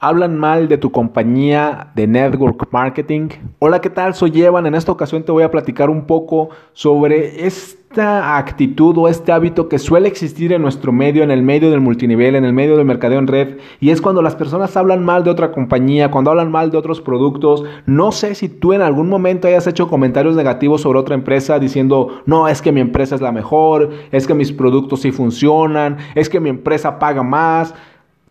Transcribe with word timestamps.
hablan 0.00 0.38
mal 0.38 0.68
de 0.68 0.78
tu 0.78 0.92
compañía 0.92 1.88
de 1.94 2.06
network 2.06 2.68
marketing. 2.70 3.28
Hola, 3.58 3.80
¿qué 3.80 3.90
tal? 3.90 4.14
Soy 4.14 4.42
Evan. 4.42 4.66
En 4.66 4.74
esta 4.74 4.92
ocasión 4.92 5.24
te 5.24 5.32
voy 5.32 5.42
a 5.42 5.50
platicar 5.50 5.90
un 5.90 6.04
poco 6.04 6.50
sobre 6.72 7.46
esta 7.46 8.36
actitud 8.36 8.96
o 8.96 9.08
este 9.08 9.32
hábito 9.32 9.68
que 9.68 9.80
suele 9.80 10.06
existir 10.06 10.52
en 10.52 10.62
nuestro 10.62 10.92
medio, 10.92 11.24
en 11.24 11.32
el 11.32 11.42
medio 11.42 11.72
del 11.72 11.80
multinivel, 11.80 12.36
en 12.36 12.44
el 12.44 12.52
medio 12.52 12.76
del 12.76 12.86
mercadeo 12.86 13.18
en 13.18 13.26
red. 13.26 13.56
Y 13.80 13.90
es 13.90 14.00
cuando 14.00 14.22
las 14.22 14.36
personas 14.36 14.76
hablan 14.76 15.04
mal 15.04 15.24
de 15.24 15.30
otra 15.30 15.50
compañía, 15.50 16.12
cuando 16.12 16.30
hablan 16.30 16.52
mal 16.52 16.70
de 16.70 16.78
otros 16.78 17.00
productos. 17.00 17.64
No 17.86 18.12
sé 18.12 18.36
si 18.36 18.48
tú 18.48 18.72
en 18.74 18.82
algún 18.82 19.08
momento 19.08 19.48
hayas 19.48 19.66
hecho 19.66 19.88
comentarios 19.88 20.36
negativos 20.36 20.82
sobre 20.82 21.00
otra 21.00 21.16
empresa 21.16 21.58
diciendo, 21.58 22.22
no, 22.24 22.46
es 22.46 22.62
que 22.62 22.70
mi 22.70 22.80
empresa 22.80 23.16
es 23.16 23.20
la 23.20 23.32
mejor, 23.32 23.90
es 24.12 24.28
que 24.28 24.34
mis 24.34 24.52
productos 24.52 25.00
sí 25.00 25.10
funcionan, 25.10 25.96
es 26.14 26.28
que 26.28 26.38
mi 26.38 26.50
empresa 26.50 27.00
paga 27.00 27.24
más. 27.24 27.74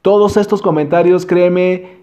Todos 0.01 0.37
estos 0.37 0.61
comentarios, 0.61 1.25
créeme, 1.25 1.97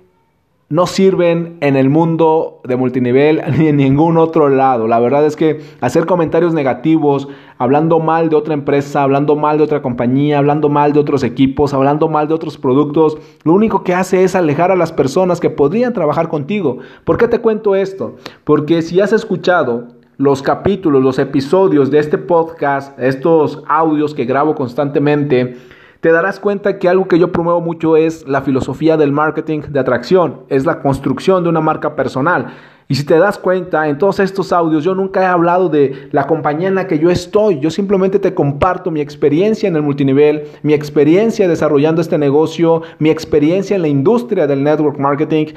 no 0.70 0.87
sirven 0.87 1.59
en 1.60 1.77
el 1.77 1.91
mundo 1.91 2.60
de 2.64 2.77
multinivel 2.77 3.42
ni 3.59 3.69
en 3.69 3.77
ningún 3.77 4.16
otro 4.16 4.48
lado. 4.48 4.88
La 4.88 4.98
verdad 4.98 5.24
es 5.24 5.36
que 5.36 5.60
hacer 5.80 6.06
comentarios 6.06 6.55
negativos, 6.55 7.28
hablando 7.59 8.00
mal 8.00 8.28
de 8.28 8.36
otra 8.36 8.55
empresa, 8.55 9.02
hablando 9.02 9.36
mal 9.36 9.59
de 9.59 9.64
otra 9.64 9.83
compañía, 9.83 10.38
hablando 10.38 10.69
mal 10.69 10.92
de 10.92 11.00
otros 11.00 11.22
equipos, 11.22 11.74
hablando 11.74 12.09
mal 12.09 12.28
de 12.28 12.34
otros 12.34 12.59
productos, 12.59 13.19
lo 13.45 13.52
único 13.52 13.84
que 13.84 13.95
hace 13.95 14.24
es 14.24 14.34
alejar 14.34 14.70
a 14.70 14.77
las 14.77 14.92
personas 14.92 15.38
que 15.38 15.50
podrían 15.50 15.92
trabajar 15.92 16.28
contigo. 16.28 16.78
¿Por 17.05 17.19
qué 17.19 17.28
te 17.28 17.41
cuento 17.41 17.74
esto? 17.74 18.16
Porque 18.45 18.83
si 18.83 19.00
has 19.00 19.12
escuchado 19.12 19.88
los 20.16 20.42
capítulos, 20.42 21.02
los 21.02 21.19
episodios 21.19 21.91
de 21.91 21.98
este 21.98 22.19
podcast, 22.19 22.98
estos 22.98 23.62
audios 23.66 24.14
que 24.14 24.24
grabo 24.24 24.55
constantemente, 24.55 25.56
te 26.04 26.12
darás 26.12 26.38
cuenta 26.38 26.78
que 26.78 26.86
algo 26.86 27.08
que 27.08 27.18
yo 27.18 27.32
promuevo 27.32 27.62
mucho 27.62 27.96
es 27.96 28.28
la 28.28 28.42
filosofía 28.42 28.98
del 28.98 29.10
marketing 29.10 29.62
de 29.70 29.80
atracción, 29.80 30.42
es 30.50 30.66
la 30.66 30.82
construcción 30.82 31.42
de 31.42 31.48
una 31.48 31.62
marca 31.62 31.96
personal. 31.96 32.52
Y 32.88 32.96
si 32.96 33.06
te 33.06 33.19
das 33.19 33.38
cuenta, 33.38 33.88
en 33.88 33.96
todos 33.96 34.20
estos 34.20 34.52
audios 34.52 34.84
yo 34.84 34.94
nunca 34.94 35.22
he 35.22 35.24
hablado 35.24 35.70
de 35.70 36.11
la 36.12 36.27
compañía 36.27 36.69
en 36.69 36.74
la 36.74 36.86
que 36.86 36.98
yo 36.98 37.08
estoy. 37.08 37.58
Yo 37.58 37.70
simplemente 37.70 38.19
te 38.19 38.34
comparto 38.34 38.91
mi 38.91 39.00
experiencia 39.00 39.66
en 39.66 39.77
el 39.77 39.83
multinivel, 39.83 40.44
mi 40.62 40.74
experiencia 40.74 41.48
desarrollando 41.48 42.02
este 42.02 42.18
negocio, 42.18 42.83
mi 42.98 43.08
experiencia 43.08 43.74
en 43.74 43.80
la 43.80 43.89
industria 43.89 44.46
del 44.46 44.62
network 44.62 44.98
marketing. 44.98 45.55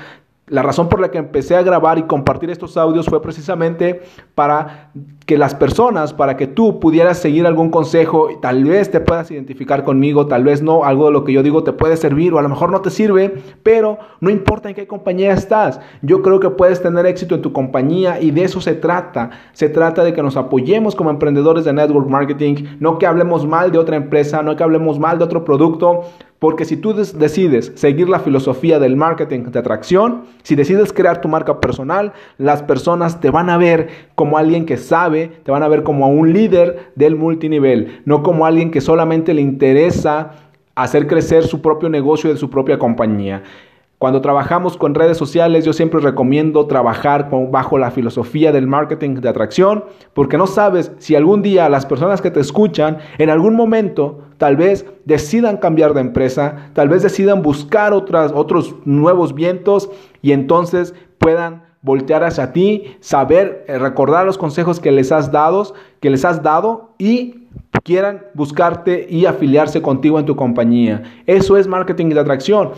La 0.50 0.64
razón 0.64 0.88
por 0.88 1.02
la 1.02 1.12
que 1.12 1.18
empecé 1.18 1.58
a 1.58 1.62
grabar 1.62 1.98
y 1.98 2.04
compartir 2.04 2.50
estos 2.50 2.78
audios 2.78 3.08
fue 3.08 3.22
precisamente 3.22 4.04
para 4.34 4.92
que 5.26 5.38
las 5.38 5.54
personas, 5.54 6.14
para 6.14 6.38
que 6.38 6.48
tú 6.48 6.80
pudieras 6.80 7.18
seguir 7.18 7.46
algún 7.46 7.70
consejo, 7.70 8.32
y 8.32 8.40
tal 8.40 8.64
vez 8.64 8.90
te 8.90 9.02
puedas 9.02 9.30
identificar 9.30 9.84
conmigo, 9.84 10.28
tal 10.28 10.46
vez 10.46 10.62
no, 10.62 10.86
algo 10.86 11.08
de 11.08 11.12
lo 11.12 11.26
que 11.26 11.34
yo 11.34 11.44
digo 11.44 11.66
te 11.66 11.74
puede 11.74 11.98
servir 11.98 12.34
o 12.34 12.40
a 12.40 12.42
lo 12.42 12.48
mejor 12.48 12.72
no 12.72 12.80
te 12.80 12.92
sirve, 12.92 13.44
pero 13.62 13.98
no 14.22 14.30
importa 14.30 14.70
en 14.70 14.76
qué 14.76 14.88
compañía 14.88 15.34
estás, 15.34 15.82
yo 16.02 16.22
creo 16.22 16.40
que 16.40 16.50
puedes 16.50 16.82
tener 16.82 17.06
éxito 17.06 17.36
en 17.36 17.42
tu 17.42 17.52
compañía 17.52 18.22
y 18.22 18.32
de 18.32 18.46
eso 18.46 18.62
se 18.62 18.74
trata. 18.74 19.32
Se 19.52 19.68
trata 19.68 20.06
de 20.06 20.14
que 20.14 20.24
nos 20.24 20.38
apoyemos 20.38 20.96
como 20.96 21.10
emprendedores 21.10 21.66
de 21.66 21.74
network 21.74 22.08
marketing, 22.08 22.78
no 22.80 23.00
que 23.00 23.06
hablemos 23.06 23.46
mal 23.46 23.74
de 23.74 23.80
otra 23.80 23.98
empresa, 23.98 24.42
no 24.44 24.56
que 24.56 24.64
hablemos 24.64 24.98
mal 24.98 25.18
de 25.18 25.26
otro 25.26 25.44
producto, 25.44 26.06
porque 26.40 26.66
si 26.66 26.78
tú 26.78 26.94
decides 26.94 27.72
seguir 27.76 28.10
la 28.10 28.20
filosofía 28.20 28.80
del 28.80 28.96
marketing 28.96 29.46
de 29.46 29.60
atracción, 29.60 30.26
si 30.44 30.56
decides 30.56 30.94
crear 30.94 31.20
tu 31.20 31.28
marca 31.28 31.60
personal, 31.60 32.14
las 32.38 32.62
personas 32.62 33.20
te 33.20 33.32
van 33.32 33.50
a 33.50 33.58
ver 33.58 33.90
como 34.14 34.38
alguien 34.38 34.66
que 34.66 34.78
sabe, 34.78 35.32
te 35.44 35.52
van 35.52 35.64
a 35.64 35.68
ver 35.68 35.84
como 35.84 36.08
un 36.10 36.34
líder 36.34 36.92
del 36.96 37.16
multinivel, 37.16 38.02
no 38.06 38.22
como 38.22 38.46
alguien 38.46 38.70
que 38.70 38.82
solamente 38.82 39.34
le 39.34 39.42
interesa 39.42 40.34
hacer 40.76 41.08
crecer 41.08 41.44
su 41.44 41.60
propio 41.60 41.90
negocio 41.90 42.30
de 42.30 42.38
su 42.38 42.52
propia 42.52 42.78
compañía. 42.78 43.42
Cuando 44.00 44.22
trabajamos 44.22 44.78
con 44.78 44.94
redes 44.94 45.18
sociales, 45.18 45.66
yo 45.66 45.74
siempre 45.74 46.00
recomiendo 46.00 46.68
trabajar 46.68 47.30
bajo 47.50 47.80
la 47.80 47.90
filosofía 47.90 48.52
del 48.52 48.68
marketing 48.68 49.16
de 49.16 49.30
atracción, 49.30 49.86
porque 50.14 50.38
no 50.38 50.46
sabes 50.46 50.92
si 51.00 51.16
algún 51.16 51.42
día 51.42 51.68
las 51.68 51.88
personas 51.88 52.22
que 52.22 52.30
te 52.30 52.40
escuchan, 52.40 53.00
en 53.18 53.32
algún 53.32 53.56
momento, 53.56 54.20
tal 54.38 54.56
vez 54.56 54.86
decidan 55.06 55.58
cambiar 55.58 55.96
de 55.96 56.02
empresa, 56.02 56.70
tal 56.74 56.90
vez 56.90 57.02
decidan 57.02 57.42
buscar 57.42 57.92
otras, 57.92 58.32
otros 58.36 58.76
nuevos 58.86 59.34
vientos 59.34 59.90
y 60.22 60.32
entonces 60.32 60.94
puedan 61.18 61.64
voltear 61.82 62.24
hacia 62.24 62.54
ti, 62.54 62.98
saber, 63.00 63.66
eh, 63.68 63.80
recordar 63.80 64.28
los 64.28 64.38
consejos 64.38 64.80
que 64.80 64.92
les 64.92 65.12
has 65.12 65.32
dado, 65.32 65.74
que 66.02 66.12
les 66.12 66.24
has 66.24 66.44
dado 66.44 66.92
y 67.00 67.48
quieran 67.88 68.26
buscarte 68.34 69.08
y 69.10 69.26
afiliarse 69.26 69.82
contigo 69.82 70.20
en 70.20 70.26
tu 70.26 70.36
compañía. 70.36 71.04
Eso 71.26 71.56
es 71.56 71.68
marketing 71.68 72.10
de 72.10 72.20
atracción 72.20 72.74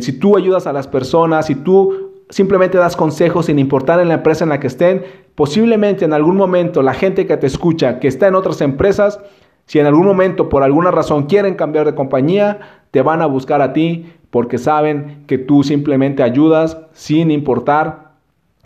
si 0.00 0.12
tú 0.12 0.36
ayudas 0.36 0.66
a 0.66 0.72
las 0.72 0.86
personas, 0.86 1.46
si 1.46 1.54
tú 1.54 2.12
simplemente 2.30 2.78
das 2.78 2.96
consejos 2.96 3.46
sin 3.46 3.58
importar 3.58 4.00
en 4.00 4.08
la 4.08 4.14
empresa 4.14 4.44
en 4.44 4.50
la 4.50 4.60
que 4.60 4.68
estén, 4.68 5.04
posiblemente 5.34 6.04
en 6.04 6.12
algún 6.12 6.36
momento 6.36 6.82
la 6.82 6.94
gente 6.94 7.26
que 7.26 7.36
te 7.36 7.46
escucha, 7.46 7.98
que 7.98 8.08
está 8.08 8.28
en 8.28 8.34
otras 8.34 8.60
empresas, 8.60 9.20
si 9.66 9.78
en 9.78 9.86
algún 9.86 10.06
momento 10.06 10.48
por 10.48 10.62
alguna 10.62 10.90
razón 10.90 11.24
quieren 11.24 11.54
cambiar 11.54 11.84
de 11.84 11.94
compañía, 11.94 12.60
te 12.90 13.02
van 13.02 13.22
a 13.22 13.26
buscar 13.26 13.60
a 13.60 13.72
ti 13.72 14.12
porque 14.30 14.58
saben 14.58 15.24
que 15.26 15.38
tú 15.38 15.62
simplemente 15.62 16.22
ayudas 16.22 16.78
sin 16.92 17.30
importar 17.30 18.12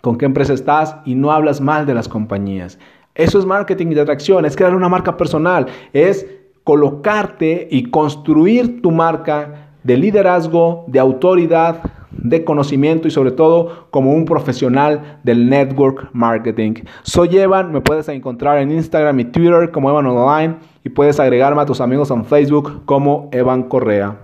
con 0.01 0.17
qué 0.17 0.25
empresa 0.25 0.53
estás 0.53 0.95
y 1.05 1.15
no 1.15 1.31
hablas 1.31 1.59
mal 1.59 1.85
de 1.85 1.93
las 1.93 2.07
compañías. 2.07 2.79
Eso 3.17 3.39
es 3.39 3.45
marketing 3.45 3.87
de 3.87 4.01
atracción, 4.01 4.45
es 4.45 4.55
crear 4.55 4.75
una 4.75 4.87
marca 4.87 5.17
personal, 5.17 5.65
es 5.91 6.25
colocarte 6.63 7.67
y 7.71 7.89
construir 7.89 8.81
tu 8.81 8.91
marca 8.91 9.71
de 9.83 9.97
liderazgo, 9.97 10.85
de 10.87 10.99
autoridad, 10.99 11.81
de 12.11 12.43
conocimiento 12.43 13.07
y 13.07 13.11
sobre 13.11 13.31
todo 13.31 13.87
como 13.89 14.13
un 14.13 14.25
profesional 14.25 15.19
del 15.23 15.49
network 15.49 16.09
marketing. 16.13 16.73
Soy 17.03 17.37
Evan, 17.37 17.71
me 17.71 17.81
puedes 17.81 18.07
encontrar 18.09 18.59
en 18.59 18.71
Instagram 18.71 19.19
y 19.19 19.25
Twitter 19.25 19.71
como 19.71 19.89
Evan 19.89 20.05
Online 20.05 20.57
y 20.83 20.89
puedes 20.89 21.19
agregarme 21.19 21.61
a 21.61 21.65
tus 21.65 21.81
amigos 21.81 22.11
en 22.11 22.25
Facebook 22.25 22.85
como 22.85 23.29
Evan 23.31 23.63
Correa. 23.63 24.15